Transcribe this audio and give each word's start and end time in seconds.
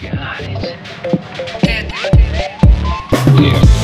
God. 0.00 0.40
Yeah. 3.38 3.79